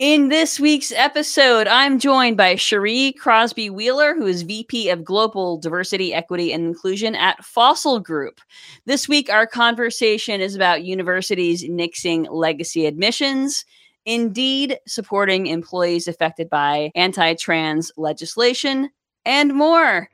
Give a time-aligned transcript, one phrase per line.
[0.00, 5.56] In this week's episode, I'm joined by Sheri Crosby Wheeler, who is VP of Global
[5.56, 8.40] Diversity, Equity, and Inclusion at Fossil Group.
[8.86, 13.64] This week, our conversation is about universities nixing legacy admissions,
[14.04, 18.90] Indeed supporting employees affected by anti trans legislation,
[19.24, 20.10] and more.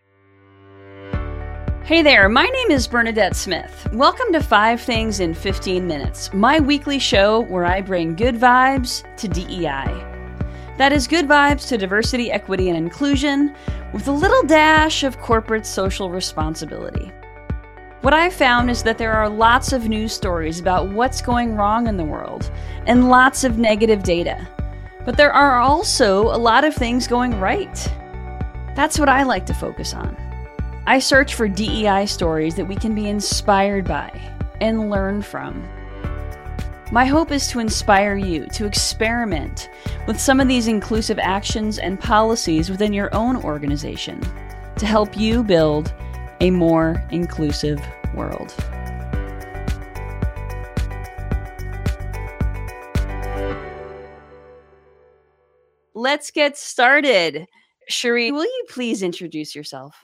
[1.91, 3.89] Hey there, my name is Bernadette Smith.
[3.93, 9.03] Welcome to Five Things in 15 Minutes, my weekly show where I bring good vibes
[9.17, 9.89] to DEI.
[10.79, 13.57] That is good vibes to diversity, equity, and inclusion
[13.93, 17.11] with a little dash of corporate social responsibility.
[18.03, 21.89] What I've found is that there are lots of news stories about what's going wrong
[21.89, 22.53] in the world
[22.87, 24.47] and lots of negative data.
[25.05, 27.75] But there are also a lot of things going right.
[28.77, 30.30] That's what I like to focus on.
[30.87, 34.11] I search for DEI stories that we can be inspired by
[34.61, 35.63] and learn from.
[36.91, 39.69] My hope is to inspire you to experiment
[40.07, 44.21] with some of these inclusive actions and policies within your own organization
[44.79, 45.93] to help you build
[46.41, 47.81] a more inclusive
[48.15, 48.55] world.
[55.95, 57.47] Let's get started.
[57.91, 59.95] Sheri, will you please introduce yourself?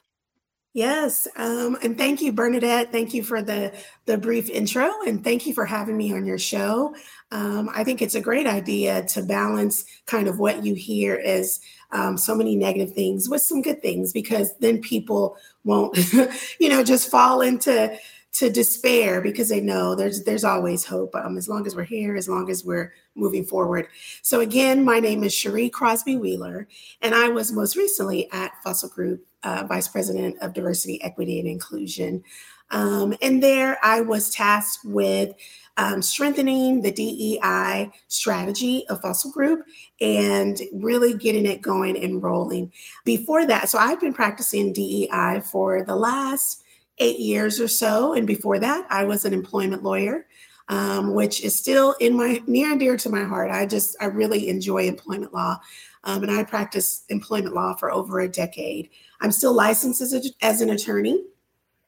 [0.76, 2.92] Yes, um, and thank you, Bernadette.
[2.92, 3.72] Thank you for the
[4.04, 6.94] the brief intro, and thank you for having me on your show.
[7.30, 11.60] Um, I think it's a great idea to balance kind of what you hear as
[11.92, 15.96] um, so many negative things with some good things, because then people won't,
[16.60, 17.98] you know, just fall into
[18.34, 22.16] to despair because they know there's there's always hope um, as long as we're here
[22.16, 23.88] as long as we're moving forward.
[24.22, 26.68] So again my name is sheri crosby wheeler
[27.02, 31.48] and i was most recently at fossil group uh, vice president of diversity equity and
[31.48, 32.22] inclusion.
[32.70, 35.34] Um, and there i was tasked with
[35.78, 39.64] um, strengthening the dei strategy of fossil group
[40.00, 42.72] and really getting it going and rolling.
[43.04, 46.62] Before that so i've been practicing dei for the last
[46.98, 48.14] eight years or so.
[48.14, 50.26] And before that, I was an employment lawyer,
[50.68, 53.50] um, which is still in my near and dear to my heart.
[53.50, 55.58] I just, I really enjoy employment law.
[56.04, 58.90] Um, and I practice employment law for over a decade.
[59.20, 61.24] I'm still licensed as, a, as an attorney.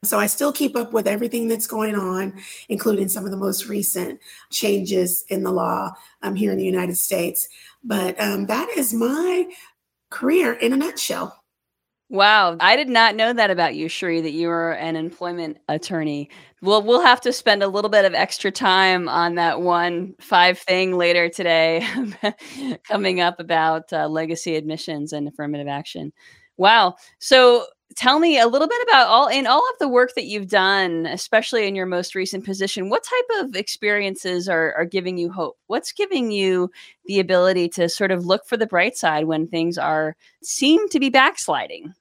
[0.03, 2.39] So I still keep up with everything that's going on,
[2.69, 4.19] including some of the most recent
[4.49, 5.91] changes in the law
[6.21, 7.49] um, here in the United States.
[7.83, 9.49] But um, that is my
[10.09, 11.38] career in a nutshell.
[12.11, 16.29] Wow, I did not know that about you, Sheri, that you were an employment attorney.
[16.59, 20.57] Well, we'll have to spend a little bit of extra time on that one five
[20.57, 21.85] thing later today,
[22.87, 26.11] coming up about uh, legacy admissions and affirmative action.
[26.57, 26.95] Wow.
[27.19, 27.65] So
[27.95, 31.05] tell me a little bit about all in all of the work that you've done,
[31.05, 32.89] especially in your most recent position.
[32.89, 35.57] What type of experiences are, are giving you hope?
[35.67, 36.71] What's giving you
[37.05, 40.99] the ability to sort of look for the bright side when things are seem to
[40.99, 41.93] be backsliding?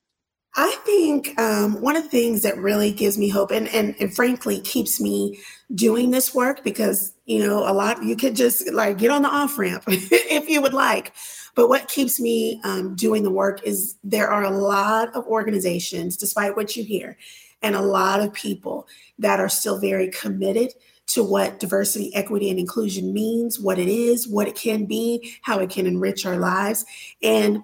[0.57, 4.15] I think um, one of the things that really gives me hope and, and, and
[4.15, 5.39] frankly keeps me
[5.75, 9.29] doing this work because, you know, a lot you could just like get on the
[9.29, 11.13] off ramp if you would like.
[11.55, 16.17] But what keeps me um, doing the work is there are a lot of organizations,
[16.17, 17.19] despite what you hear,
[17.63, 18.87] and a lot of people
[19.19, 20.73] that are still very committed
[21.09, 25.59] to what diversity, equity, and inclusion means, what it is, what it can be, how
[25.59, 26.85] it can enrich our lives.
[27.23, 27.63] And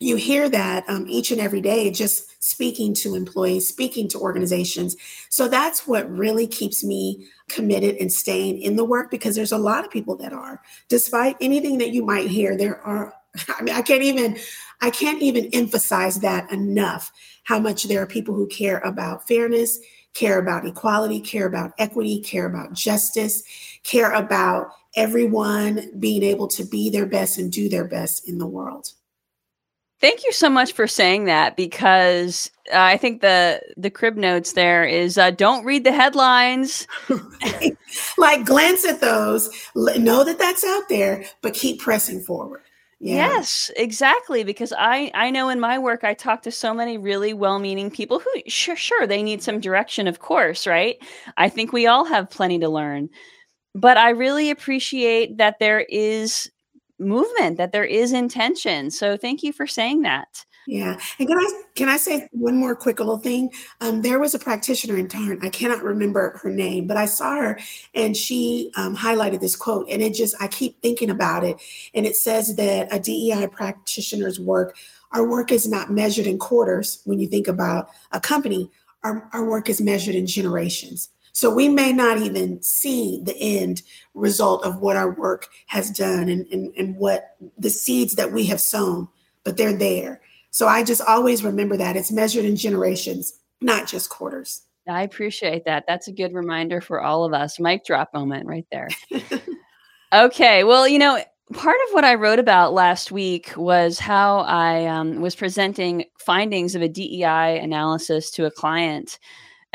[0.00, 4.96] you hear that um, each and every day just speaking to employees speaking to organizations.
[5.28, 9.58] So that's what really keeps me committed and staying in the work because there's a
[9.58, 10.62] lot of people that are.
[10.88, 13.12] Despite anything that you might hear there are
[13.48, 14.36] i mean i can't even
[14.80, 17.12] i can't even emphasize that enough
[17.44, 19.78] how much there are people who care about fairness
[20.14, 23.42] care about equality care about equity care about justice
[23.84, 28.46] care about everyone being able to be their best and do their best in the
[28.46, 28.92] world
[30.00, 34.52] Thank you so much for saying that because uh, I think the the crib notes
[34.52, 36.86] there is uh, don't read the headlines.
[38.18, 42.62] like glance at those, know that that's out there, but keep pressing forward.
[43.00, 43.14] Yeah.
[43.14, 44.44] Yes, exactly.
[44.44, 48.20] Because I I know in my work I talk to so many really well-meaning people
[48.20, 50.96] who sure sure they need some direction, of course, right?
[51.36, 53.08] I think we all have plenty to learn,
[53.74, 56.50] but I really appreciate that there is
[56.98, 60.44] movement that there is intention so thank you for saying that.
[60.66, 63.50] Yeah and can i can i say one more quick little thing?
[63.80, 67.36] Um, there was a practitioner in tarn i cannot remember her name but i saw
[67.36, 67.58] her
[67.94, 71.56] and she um, highlighted this quote and it just i keep thinking about it
[71.94, 74.76] and it says that a dei practitioner's work
[75.12, 78.70] our work is not measured in quarters when you think about a company
[79.04, 83.82] our, our work is measured in generations So we may not even see the end
[84.12, 88.44] result of what our work has done and, and, and what the seeds that we
[88.46, 89.06] have sown,
[89.44, 90.20] but they're there.
[90.50, 94.62] So I just always remember that it's measured in generations, not just quarters.
[94.88, 95.84] I appreciate that.
[95.86, 97.60] That's a good reminder for all of us.
[97.60, 98.88] Mic drop moment right there.
[100.12, 100.64] okay.
[100.64, 105.20] Well, you know, part of what I wrote about last week was how I um,
[105.20, 109.20] was presenting findings of a DEI analysis to a client.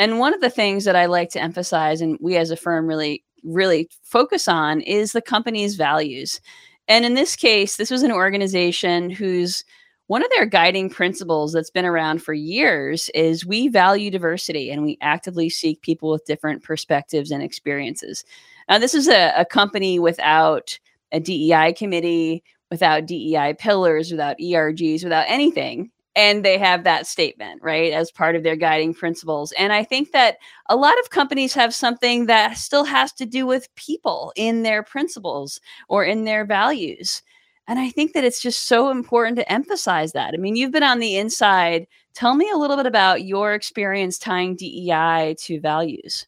[0.04, 2.88] And one of the things that I like to emphasize, and we as a firm
[2.88, 6.42] really, really focus on, is the company's values.
[6.90, 9.64] And in this case, this was an organization whose
[10.08, 14.84] one of their guiding principles that's been around for years is we value diversity and
[14.84, 18.26] we actively seek people with different perspectives and experiences.
[18.68, 20.78] Now, this is a, a company without
[21.14, 25.92] a DEI committee, without DEI pillars, without ERGs, without anything.
[26.15, 29.51] And they have that statement, right, as part of their guiding principles.
[29.54, 30.38] And I think that
[30.69, 34.83] a lot of companies have something that still has to do with people in their
[34.83, 37.24] principles or in their values.
[37.68, 40.33] And I think that it's just so important to emphasize that.
[40.33, 41.88] I mean, you've been on the inside.
[42.13, 46.27] Tell me a little bit about your experience tying DEI to values.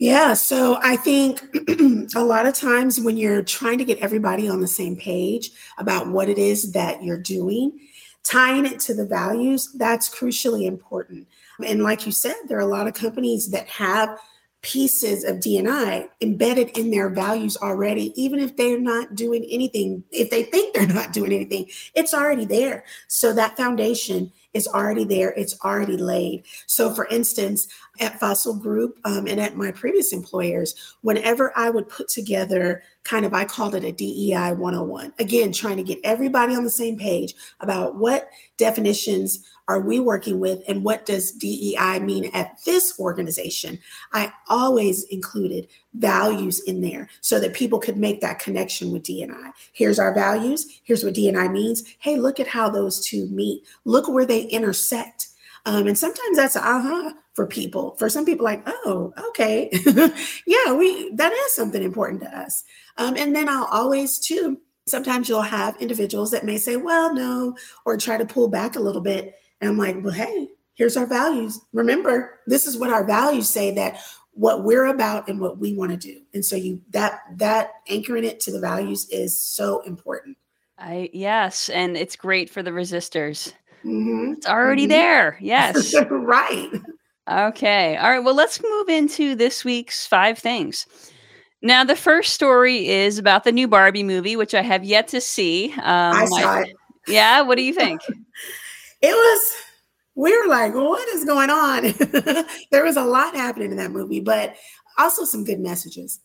[0.00, 1.42] Yeah, so I think
[2.16, 6.08] a lot of times when you're trying to get everybody on the same page about
[6.08, 7.78] what it is that you're doing,
[8.22, 11.26] tying it to the values, that's crucially important.
[11.64, 14.18] And like you said, there are a lot of companies that have
[14.62, 20.28] pieces of DNI embedded in their values already, even if they're not doing anything, if
[20.30, 22.84] they think they're not doing anything, it's already there.
[23.08, 26.44] So that foundation is already there, it's already laid.
[26.66, 31.88] So, for instance, at Fossil Group um, and at my previous employers, whenever I would
[31.88, 36.54] put together kind of, I called it a DEI 101, again, trying to get everybody
[36.54, 42.00] on the same page about what definitions are we working with and what does DEI
[42.00, 43.78] mean at this organization?
[44.12, 49.52] I always included values in there so that people could make that connection with DNI.
[49.72, 50.80] Here's our values.
[50.82, 51.84] Here's what DNI means.
[52.00, 53.62] Hey, look at how those two meet.
[53.84, 55.28] Look where they intersect.
[55.66, 57.96] Um, and sometimes that's aha for people.
[57.98, 59.70] For some people, like, oh, okay,
[60.46, 62.64] yeah, we that is something important to us.
[62.98, 64.60] Um, and then I'll always too.
[64.86, 67.56] Sometimes you'll have individuals that may say, well, no,
[67.86, 71.06] or try to pull back a little bit and I'm like, well, hey, here's our
[71.06, 71.58] values.
[71.72, 74.02] Remember, this is what our values say that
[74.32, 76.20] what we're about and what we want to do.
[76.34, 80.36] And so you that that anchoring it to the values is so important.
[80.76, 83.54] I yes, and it's great for the resistors.
[83.82, 84.34] Mm-hmm.
[84.34, 84.90] It's already mm-hmm.
[84.90, 85.38] there.
[85.40, 85.94] Yes.
[86.10, 86.68] right.
[87.28, 87.96] Okay.
[87.96, 88.24] All right.
[88.24, 90.86] Well, let's move into this week's five things.
[91.62, 95.20] Now, the first story is about the new Barbie movie, which I have yet to
[95.20, 95.72] see.
[95.72, 96.76] Um, I saw I, it.
[97.06, 97.42] Yeah.
[97.42, 98.00] What do you think?
[99.02, 99.52] it was
[100.14, 101.94] we were like, what is going on?
[102.70, 104.54] there was a lot happening in that movie, but
[104.98, 106.20] also some good messages.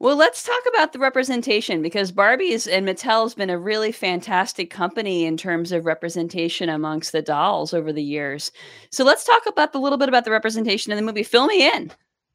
[0.00, 4.70] Well, let's talk about the representation because Barbie's and Mattel has been a really fantastic
[4.70, 8.50] company in terms of representation amongst the dolls over the years.
[8.90, 11.22] So let's talk about the little bit about the representation in the movie.
[11.22, 11.92] Fill me in.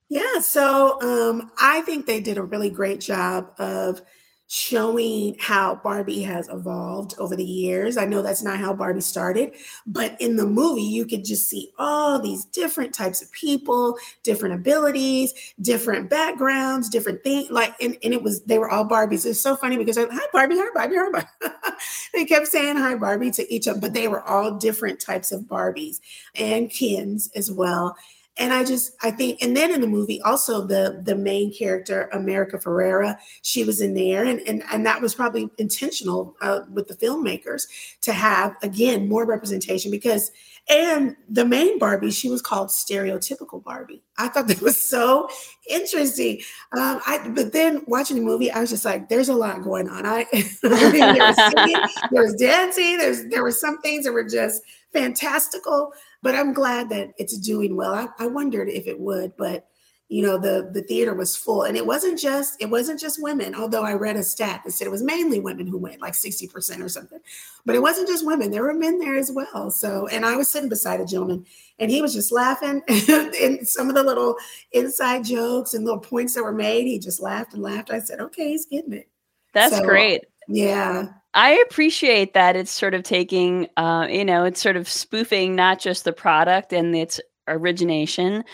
[0.09, 4.00] Yeah, so um, I think they did a really great job of
[4.47, 7.97] showing how Barbie has evolved over the years.
[7.97, 9.53] I know that's not how Barbie started,
[9.88, 14.56] but in the movie, you could just see all these different types of people, different
[14.56, 17.50] abilities, different backgrounds, different things.
[17.50, 19.25] Like, and, and it was, they were all Barbies.
[19.25, 21.56] It's so funny because, I, hi, Barbie, hi, Barbie, hi, Barbie.
[22.13, 25.41] they kept saying hi, Barbie to each other, but they were all different types of
[25.41, 26.00] Barbies
[26.36, 27.98] and Kens as well
[28.38, 32.10] and i just i think and then in the movie also the the main character
[32.13, 36.88] america ferrera she was in there and and, and that was probably intentional uh, with
[36.88, 37.63] the filmmakers
[38.01, 40.32] to have again more representation because
[40.68, 44.01] and the main barbie she was called stereotypical barbie.
[44.18, 45.30] I thought that was so
[45.70, 46.42] interesting.
[46.75, 49.88] Um i but then watching the movie i was just like there's a lot going
[49.89, 50.06] on.
[50.06, 50.25] I,
[50.63, 54.63] there, was singing, there was dancing there's there were some things that were just
[54.95, 55.91] fantastical
[56.25, 57.93] but I'm glad that it's doing well.
[57.93, 59.67] I, I wondered if it would, but
[60.09, 61.63] you know the the theater was full.
[61.63, 64.87] And it wasn't just it wasn't just women although i read a stat that said
[64.87, 67.19] it was mainly women who went like 60% or something
[67.65, 68.49] but it wasn't just women.
[68.49, 69.69] There were men there as well.
[69.69, 71.45] So and i was sitting beside a gentleman
[71.77, 74.35] and he was just laughing and some of the little
[74.71, 77.91] inside jokes and little points that were made he just laughed and laughed.
[77.91, 79.09] I said okay he's getting it.
[79.53, 80.25] That's so, great.
[80.47, 85.54] yeah I appreciate that it's sort of taking, uh, you know, it's sort of spoofing
[85.54, 88.46] not just the product and its origination,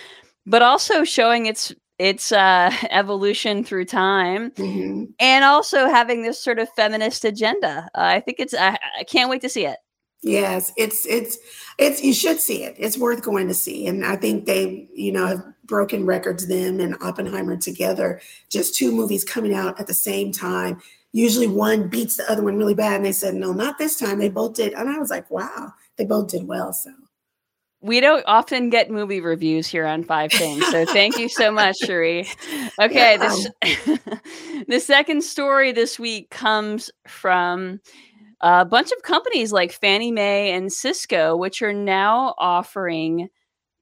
[0.47, 5.05] but also showing its its uh, evolution through time, mm-hmm.
[5.19, 7.87] and also having this sort of feminist agenda.
[7.93, 8.55] Uh, I think it's.
[8.55, 9.77] I, I can't wait to see it.
[10.23, 11.37] Yes, it's it's
[11.77, 12.75] it's you should see it.
[12.79, 16.47] It's worth going to see, and I think they you know have broken records.
[16.47, 18.19] Them and Oppenheimer together,
[18.49, 20.81] just two movies coming out at the same time.
[21.13, 24.19] Usually one beats the other one really bad, and they said no, not this time.
[24.19, 26.71] They both did, and I was like, wow, they both did well.
[26.73, 26.91] So
[27.81, 31.79] we don't often get movie reviews here on Five Things, so thank you so much,
[31.81, 32.27] Sheri.
[32.79, 33.17] Okay, yeah.
[33.17, 33.47] this
[34.67, 37.81] the second story this week comes from
[38.39, 43.29] a bunch of companies like Fannie Mae and Cisco, which are now offering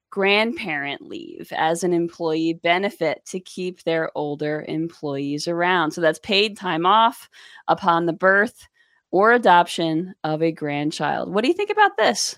[0.10, 5.92] grandparent leave as an employee benefit to keep their older employees around.
[5.92, 7.30] So that's paid time off
[7.68, 8.68] upon the birth
[9.12, 11.34] or adoption of a grandchild.
[11.34, 12.36] What do you think about this?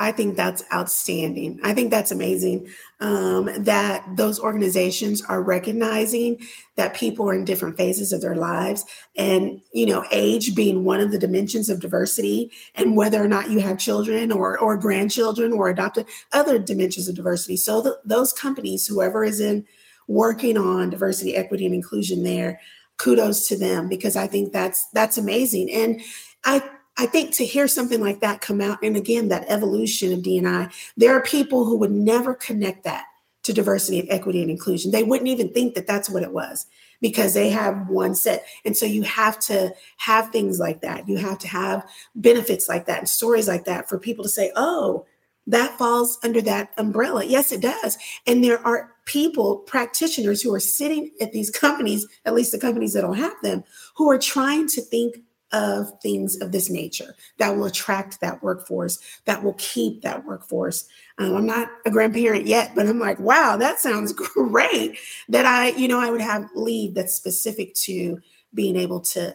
[0.00, 1.58] I think that's outstanding.
[1.64, 2.68] I think that's amazing
[3.00, 6.40] um, that those organizations are recognizing
[6.76, 8.84] that people are in different phases of their lives,
[9.16, 13.50] and you know, age being one of the dimensions of diversity, and whether or not
[13.50, 17.56] you have children or or grandchildren or adopted other dimensions of diversity.
[17.56, 19.66] So the, those companies, whoever is in
[20.06, 22.60] working on diversity, equity, and inclusion, there,
[22.98, 26.00] kudos to them because I think that's that's amazing, and
[26.44, 26.62] I
[26.98, 30.72] I think to hear something like that come out, and again, that evolution of DNI,
[30.96, 33.04] there are people who would never connect that
[33.44, 34.90] to diversity and equity and inclusion.
[34.90, 36.66] They wouldn't even think that that's what it was
[37.00, 38.44] because they have one set.
[38.64, 41.08] And so you have to have things like that.
[41.08, 44.50] You have to have benefits like that and stories like that for people to say,
[44.56, 45.06] oh,
[45.46, 47.24] that falls under that umbrella.
[47.24, 47.96] Yes, it does.
[48.26, 52.92] And there are people, practitioners who are sitting at these companies, at least the companies
[52.92, 53.64] that don't have them,
[53.96, 55.16] who are trying to think
[55.52, 60.86] of things of this nature that will attract that workforce, that will keep that workforce.
[61.18, 64.98] Um, I'm not a grandparent yet, but I'm like, wow, that sounds great.
[65.28, 68.20] That I, you know, I would have leave that's specific to
[68.54, 69.34] being able to,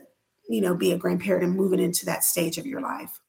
[0.49, 3.19] you know, be a grandparent and moving into that stage of your life.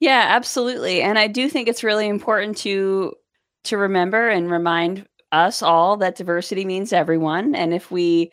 [0.00, 1.02] Yeah, absolutely.
[1.02, 3.14] And I do think it's really important to
[3.64, 7.54] to remember and remind us all that diversity means everyone.
[7.54, 8.30] And if we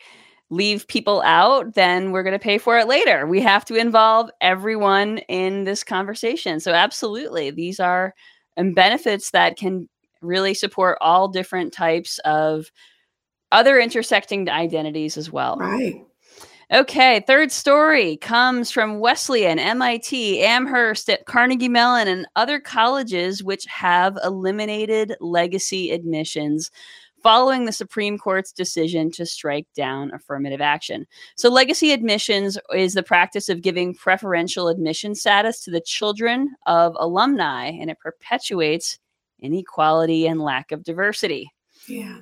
[0.50, 3.26] leave people out, then we're going to pay for it later.
[3.26, 6.60] We have to involve everyone in this conversation.
[6.60, 8.14] So, absolutely, these are
[8.56, 9.88] benefits that can
[10.22, 12.70] really support all different types of
[13.52, 15.56] other intersecting identities as well.
[15.56, 16.02] Right.
[16.72, 23.64] Okay, third story comes from Wesleyan, MIT, Amherst, at Carnegie Mellon, and other colleges which
[23.66, 26.72] have eliminated legacy admissions
[27.26, 31.08] following the Supreme Court's decision to strike down affirmative action.
[31.34, 36.94] So, legacy admissions is the practice of giving preferential admission status to the children of
[37.00, 39.00] alumni, and it perpetuates
[39.40, 41.50] inequality and lack of diversity.
[41.88, 42.18] Yeah.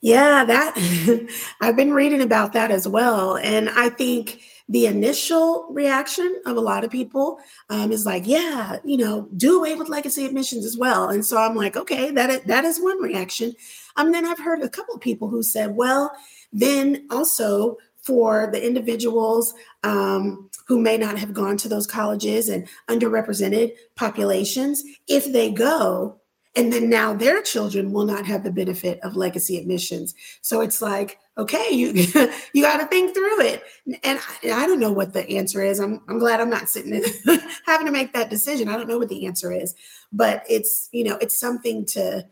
[0.00, 1.28] Yeah, that
[1.60, 3.36] I've been reading about that as well.
[3.36, 8.78] And I think the initial reaction of a lot of people um, is like, yeah,
[8.84, 11.08] you know, do away with legacy admissions as well.
[11.08, 13.52] And so I'm like, okay, that is, that is one reaction.
[13.96, 16.12] Um, then I've heard a couple of people who said, well,
[16.52, 22.68] then also for the individuals um, who may not have gone to those colleges and
[22.88, 26.19] underrepresented populations, if they go,
[26.56, 30.14] and then now their children will not have the benefit of legacy admissions.
[30.40, 31.92] So it's like, okay, you
[32.52, 33.62] you got to think through it.
[34.02, 35.78] And I, I, don't know what the answer is.
[35.78, 36.92] I'm I'm glad I'm not sitting
[37.66, 38.68] having to make that decision.
[38.68, 39.74] I don't know what the answer is,
[40.12, 42.26] but it's you know it's something to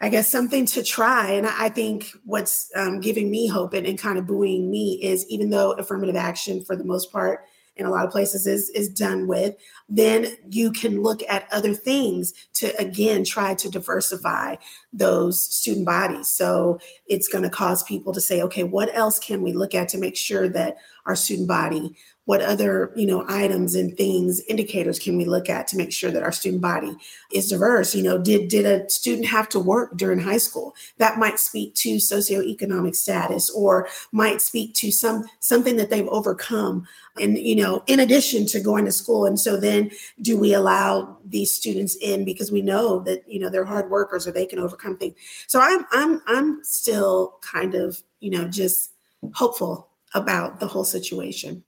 [0.00, 1.32] I guess something to try.
[1.32, 5.26] And I think what's um, giving me hope and, and kind of buoying me is
[5.28, 7.44] even though affirmative action for the most part
[7.76, 9.54] in a lot of places is is done with
[9.88, 14.54] then you can look at other things to again try to diversify
[14.92, 16.28] those student bodies.
[16.28, 19.88] So it's going to cause people to say okay what else can we look at
[19.90, 21.96] to make sure that our student body
[22.26, 26.10] what other you know items and things indicators can we look at to make sure
[26.10, 26.94] that our student body
[27.32, 27.94] is diverse?
[27.94, 30.74] You know did did a student have to work during high school?
[30.98, 36.86] That might speak to socioeconomic status or might speak to some something that they've overcome
[37.18, 39.26] and you know in addition to going to school.
[39.26, 43.48] And so then do we allow these students in because we know that you know
[43.48, 45.14] they're hard workers or they can overcome things?
[45.46, 48.92] So i'm i'm i'm still kind of you know just
[49.32, 51.64] hopeful about the whole situation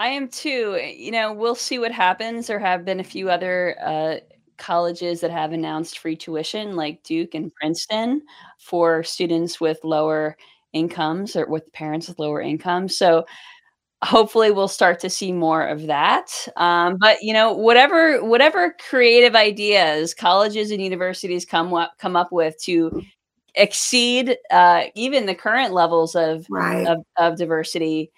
[0.00, 0.78] I am too.
[0.80, 2.46] Eh, you know, we'll see what happens.
[2.46, 4.16] There have been a few other uh,
[4.56, 8.22] colleges that have announced free tuition, like Duke and Princeton,
[8.58, 10.38] for students with lower
[10.72, 12.96] incomes or with parents with lower incomes.
[12.96, 13.26] So
[14.02, 19.36] hopefully we'll start to see more of that um, but you know whatever whatever creative
[19.36, 23.02] ideas colleges and universities come up come up with to
[23.56, 26.86] exceed uh, even the current levels of, right.
[26.86, 28.10] of, of diversity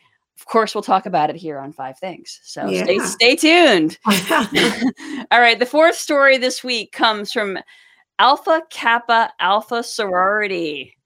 [0.43, 2.41] of course, we'll talk about it here on Five Things.
[2.43, 2.83] So yeah.
[2.83, 3.97] stay, stay tuned.
[5.31, 5.57] All right.
[5.57, 7.61] The fourth story this week comes from
[8.19, 10.97] Alpha Kappa Alpha Sorority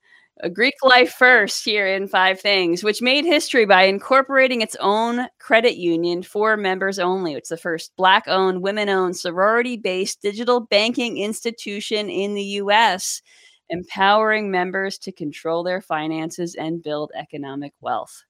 [0.41, 5.27] a Greek life first here in Five Things, which made history by incorporating its own
[5.39, 7.33] credit union for members only.
[7.33, 13.21] It's the first Black owned, women owned, sorority based digital banking institution in the US,
[13.69, 18.23] empowering members to control their finances and build economic wealth.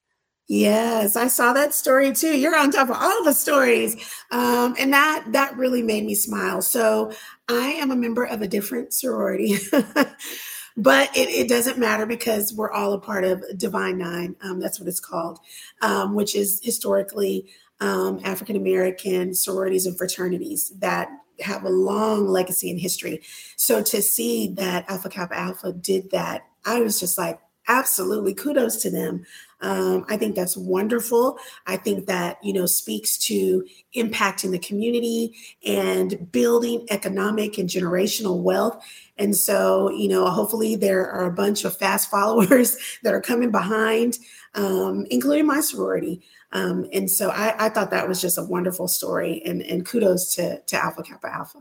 [0.48, 2.38] Yes, I saw that story too.
[2.38, 3.96] You're on top of all the stories,
[4.32, 6.62] um, and that that really made me smile.
[6.62, 7.12] So
[7.50, 9.58] I am a member of a different sorority.
[10.78, 14.36] but it, it, doesn't matter because we're all a part of Divine Nine.
[14.42, 15.40] Um, that's what it's called,
[15.82, 17.48] um, which is historically
[17.82, 21.10] um, African American sororities and fraternities that
[21.42, 23.22] have a long legacy in history.
[23.58, 28.78] So to see that Alpha Kappa Alpha did that, I was just like, absolutely kudos
[28.78, 29.26] to them
[29.62, 31.40] um, I think that's wonderful.
[31.66, 38.42] I think that, you know, speaks to impacting the community and building economic and generational
[38.42, 38.84] wealth.
[39.18, 43.52] And so, you know, hopefully there are a bunch of fast followers that are coming
[43.52, 44.20] behind,
[44.54, 46.22] um, including my sorority.
[46.52, 50.34] Um, and so I, I, thought that was just a wonderful story and, and kudos
[50.36, 51.60] to, to Alpha Kappa Alpha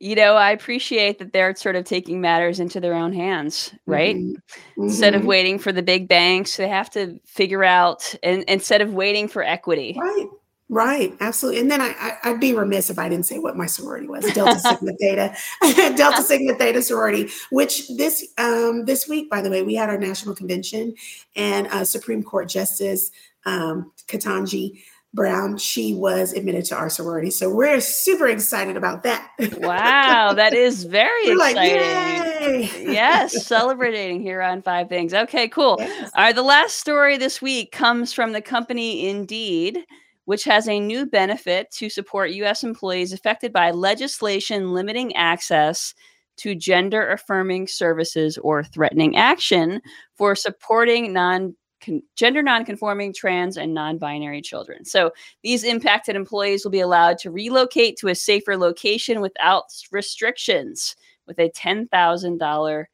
[0.00, 4.16] you know, I appreciate that they're sort of taking matters into their own hands, right?
[4.16, 4.32] Mm-hmm.
[4.32, 4.82] Mm-hmm.
[4.82, 5.28] Instead of mm-hmm.
[5.28, 9.44] waiting for the big banks, they have to figure out, and instead of waiting for
[9.44, 9.94] equity.
[10.00, 10.26] Right,
[10.70, 11.60] right, absolutely.
[11.60, 14.24] And then I, I, would be remiss if I didn't say what my sorority was:
[14.32, 15.36] Delta Sigma Theta,
[15.96, 17.28] Delta Sigma Theta sorority.
[17.50, 20.94] Which this um, this week, by the way, we had our national convention,
[21.36, 23.10] and uh, Supreme Court Justice
[23.44, 27.30] um, Ketanji Brown, she was admitted to our sorority.
[27.30, 29.28] So we're super excited about that.
[29.58, 32.62] Wow, that is very exciting.
[32.62, 35.12] Like, yes, celebrating here on Five Things.
[35.12, 35.76] Okay, cool.
[35.80, 36.12] Yes.
[36.14, 39.84] All right, the last story this week comes from the company Indeed,
[40.26, 42.62] which has a new benefit to support U.S.
[42.62, 45.92] employees affected by legislation limiting access
[46.36, 49.82] to gender affirming services or threatening action
[50.14, 54.84] for supporting non con- gender nonconforming, trans, and non binary children.
[54.84, 60.96] So these impacted employees will be allowed to relocate to a safer location without restrictions
[61.26, 62.84] with a $10,000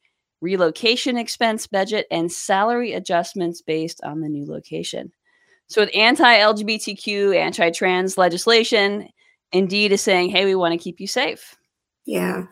[0.40, 5.12] relocation expense budget and salary adjustments based on the new location.
[5.68, 9.08] So, with anti LGBTQ, anti trans legislation,
[9.52, 11.56] Indeed is saying, hey, we want to keep you safe.
[12.06, 12.46] Yeah.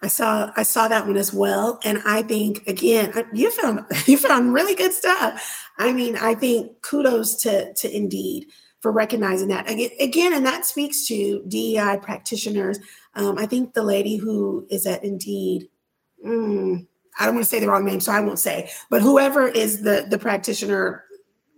[0.00, 4.16] I saw I saw that one as well, and I think again you found you
[4.16, 5.66] found really good stuff.
[5.76, 8.46] I mean, I think kudos to to Indeed
[8.80, 12.78] for recognizing that again, and that speaks to DEI practitioners.
[13.14, 15.68] Um, I think the lady who is at Indeed,
[16.24, 16.86] mm,
[17.18, 19.82] I don't want to say the wrong name, so I won't say, but whoever is
[19.82, 21.04] the the practitioner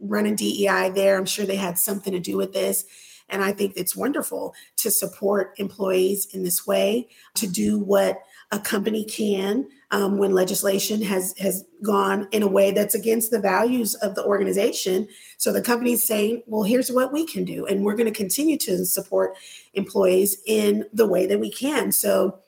[0.01, 2.87] running DEI there, I'm sure they had something to do with this
[3.31, 8.21] and I think it's wonderful to support employees in this way, to do what
[8.53, 13.41] a company can um, when legislation has has gone in a way that's against the
[13.41, 15.09] values of the organization.
[15.39, 18.57] So the company's saying, "Well, here's what we can do, and we're going to continue
[18.59, 19.37] to support
[19.75, 22.39] employees in the way that we can." So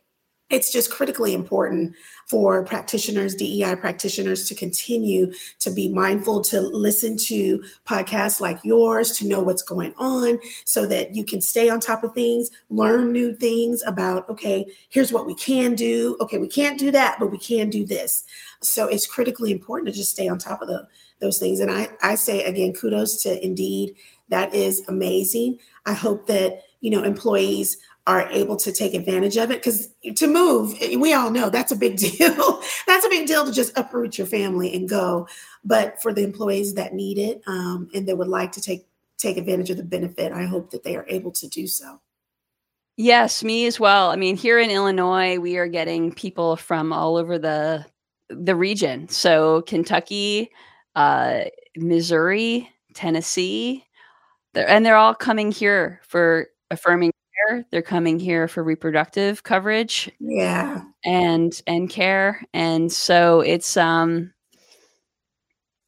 [0.53, 1.95] it's just critically important
[2.29, 9.12] for practitioners, DEI practitioners, to continue to be mindful, to listen to podcasts like yours,
[9.19, 13.12] to know what's going on so that you can stay on top of things, learn
[13.12, 16.17] new things about, okay, here's what we can do.
[16.21, 18.25] Okay, we can't do that, but we can do this.
[18.61, 20.87] So it's critically important to just stay on top of the,
[21.21, 21.61] those things.
[21.61, 23.97] And I, I say again, kudos to Indeed.
[24.29, 25.59] That is amazing.
[25.87, 30.27] I hope that, you know, employees are able to take advantage of it because to
[30.27, 32.61] move we all know that's a big deal.
[32.87, 35.29] That's a big deal to just uproot your family and go.
[35.65, 38.87] But for the employees that need it um, and that would like to take
[39.19, 42.01] take advantage of the benefit i hope that they are able to do so.
[42.97, 44.11] Yes me as well.
[44.11, 47.87] I mean here in illinois we are getting people from all over the
[48.29, 49.09] the region.
[49.09, 50.51] So kentucky
[50.97, 51.45] uh,
[51.77, 53.87] missouri tennessee
[54.55, 57.12] and they're all coming here for affirming
[57.71, 60.11] they're coming here for reproductive coverage.
[60.21, 60.83] Yeah.
[61.05, 62.42] And and care.
[62.53, 64.33] And so it's um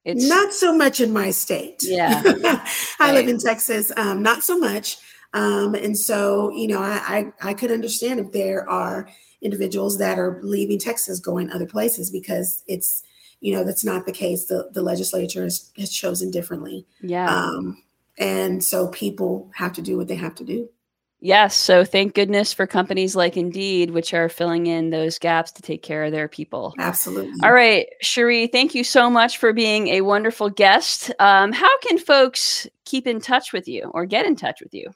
[0.05, 1.83] it's not so much in my state.
[1.83, 2.23] Yeah.
[3.01, 3.91] I live in Texas.
[3.97, 4.99] Um, not so much.
[5.33, 9.09] Um, and so, you know, I, I I could understand if there are
[9.43, 13.03] individuals that are leaving Texas going other places because it's
[13.41, 14.47] you know that's not the case.
[14.47, 16.87] The the legislature has, has chosen differently.
[17.01, 17.29] Yeah.
[17.29, 17.83] Um,
[18.17, 20.69] and so people have to do what they have to do.
[21.25, 21.57] Yes.
[21.57, 25.83] So thank goodness for companies like Indeed, which are filling in those gaps to take
[25.83, 26.75] care of their people.
[26.79, 27.33] Absolutely.
[27.43, 31.11] All right, Sheri, thank you so much for being a wonderful guest.
[31.19, 34.91] Um, how can folks keep in touch with you or get in touch with you?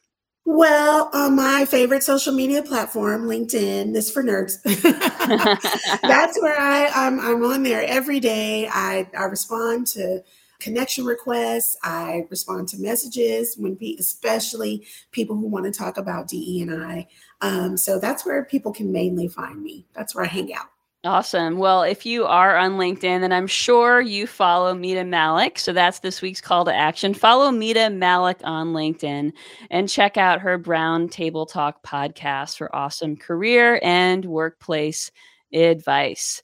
[0.44, 4.62] Well, on my favorite social media platform, LinkedIn, this for nerds.
[6.02, 8.68] That's where I, I'm, I'm on there every day.
[8.68, 10.22] I, I respond to
[10.60, 11.76] connection requests.
[11.82, 16.82] I respond to messages when, pe- especially people who want to talk about DE and
[16.82, 17.06] I.
[17.40, 19.86] Um, so that's where people can mainly find me.
[19.94, 20.66] That's where I hang out.
[21.04, 21.58] Awesome.
[21.58, 25.56] Well, if you are on LinkedIn, then I'm sure you follow Mita Mallick.
[25.58, 27.14] So that's this week's call to action.
[27.14, 29.32] Follow Mita Mallick on LinkedIn
[29.70, 35.12] and check out her Brown Table Talk podcast for awesome career and workplace
[35.52, 36.42] advice.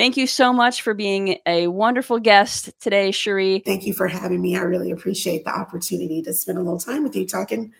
[0.00, 3.62] Thank you so much for being a wonderful guest today, Sheri.
[3.62, 4.56] Thank you for having me.
[4.56, 7.74] I really appreciate the opportunity to spend a little time with you talking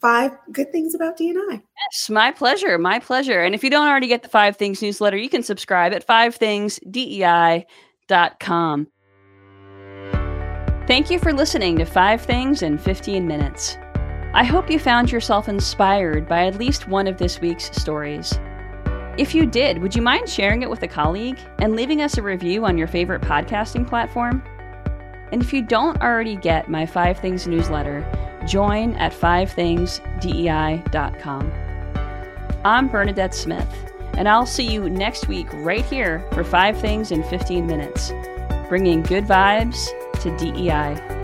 [0.00, 1.60] five good things about DNI.
[1.60, 2.78] Yes, my pleasure.
[2.78, 3.42] My pleasure.
[3.42, 8.86] And if you don't already get the Five Things newsletter, you can subscribe at fivethingsdei.com.
[10.86, 13.76] Thank you for listening to Five Things in 15 Minutes.
[14.32, 18.32] I hope you found yourself inspired by at least one of this week's stories.
[19.18, 22.22] If you did, would you mind sharing it with a colleague and leaving us a
[22.22, 24.42] review on your favorite podcasting platform?
[25.32, 28.04] And if you don't already get my Five Things newsletter,
[28.46, 31.52] join at fivethingsdei.com.
[32.64, 33.74] I'm Bernadette Smith,
[34.18, 38.12] and I'll see you next week right here for Five Things in 15 Minutes,
[38.68, 39.88] bringing good vibes
[40.20, 41.15] to DEI.